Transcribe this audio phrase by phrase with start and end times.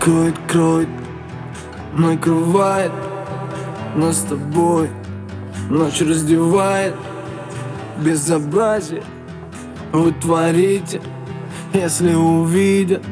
[0.00, 0.88] Кроет, кроет,
[1.92, 2.90] накрывает
[3.94, 4.88] нас с тобой.
[5.68, 6.94] Ночь раздевает
[7.98, 9.02] безобразие.
[9.92, 11.02] Вы творите,
[11.74, 13.02] если увидят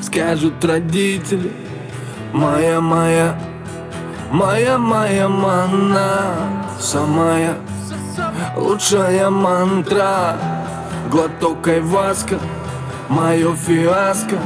[0.00, 1.50] Скажут родители.
[2.32, 3.36] Моя, моя,
[4.30, 7.56] моя, моя мана Самая
[8.56, 10.36] лучшая мантра.
[11.10, 12.38] Глоток айваска,
[13.08, 14.38] мое фиаско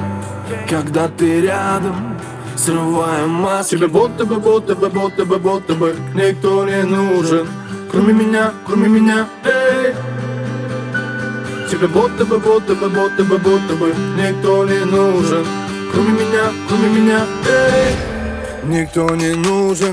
[0.69, 2.19] Когда ты рядом,
[2.57, 3.77] срываем маски.
[3.77, 7.47] Тебе будто бы, будто бы, будто бы, будто бы Никто не нужен.
[7.91, 9.95] Кроме меня, кроме меня, эй.
[11.71, 15.45] Тебе будто бы, будто бы, будто бы, будто бы Никто не нужен.
[15.93, 17.95] Кроме меня, кроме меня, эй.
[18.65, 19.93] Никто не нужен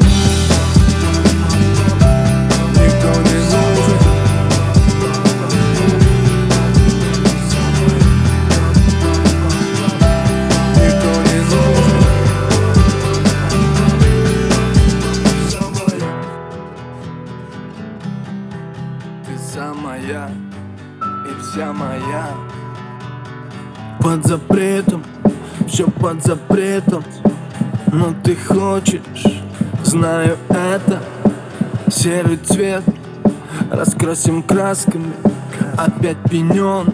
[19.50, 20.30] Ты самая
[21.26, 22.28] и вся моя.
[24.00, 25.04] Под запретом,
[25.68, 27.04] все под запретом.
[27.92, 29.42] Но ты хочешь,
[29.84, 31.00] знаю это.
[31.90, 32.84] Серый цвет
[33.72, 35.14] раскрасим красками.
[35.78, 36.94] Опять пенен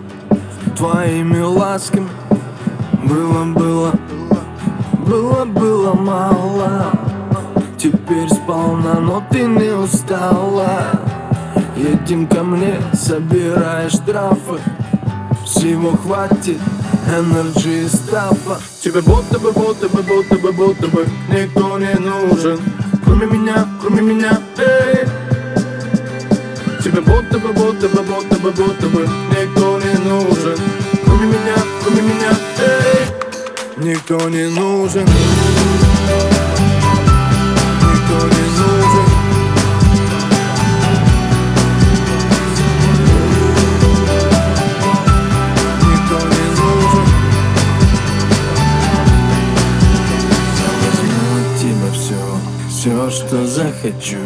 [0.77, 2.09] твоими ласками.
[3.03, 3.91] Было, было,
[5.05, 6.91] было, было мало.
[7.77, 11.04] Теперь сполна, но ты не устала
[11.85, 14.59] Едем ко мне, собираешь штрафы
[15.45, 16.57] Всего хватит
[17.07, 18.59] энерджи и стафа.
[18.81, 22.59] Тебе будто бы, будто бы, будто бы, будто бы Никто не нужен.
[23.03, 25.05] Кроме меня, кроме меня, эй.
[26.83, 30.57] Тебе будто бы, будто бы, будто бы, будто бы Никто не нужен.
[31.05, 33.85] Кроме меня, кроме меня, эй.
[33.85, 35.05] Никто не нужен
[52.85, 54.17] все, что захочу.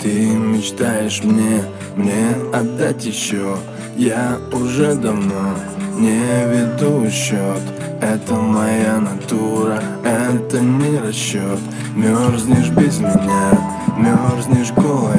[0.00, 1.64] Ты мечтаешь мне,
[1.96, 3.56] мне отдать еще
[3.96, 5.56] Я уже давно
[5.98, 7.62] не веду счет
[8.00, 11.58] Это моя натура, это не расчет
[11.96, 13.58] Мерзнешь без меня,
[13.96, 15.18] мерзнешь голая.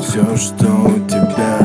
[0.00, 1.63] Все, что у тебя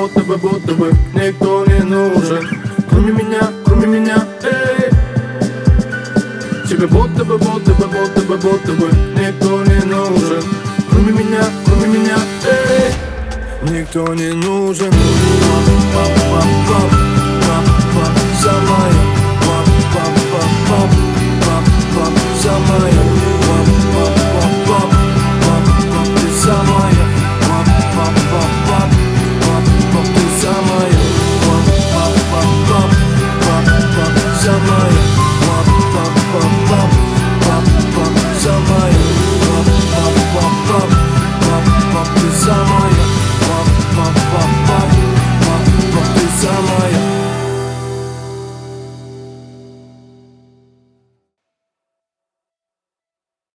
[0.00, 2.48] будто бы, будто бы, Никто не нужен.
[2.88, 4.90] Кроме меня, кроме меня, эй.
[6.66, 10.42] Тебе будто бы, будто бы, будто бы, будто бы Никто не нужен.
[10.90, 12.92] Кроме меня, кроме меня, эй.
[13.70, 14.90] Никто не нужен